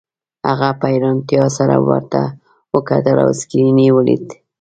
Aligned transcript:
هغه 0.49 0.69
په 0.79 0.85
حیرانتیا 0.93 1.43
سره 1.57 1.75
ورته 1.87 2.21
وکتل 2.75 3.17
او 3.25 3.29
سکرین 3.39 3.77
یې 3.85 3.89
ولید 3.97 4.25